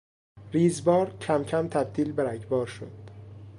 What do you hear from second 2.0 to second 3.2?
به رگبار شد.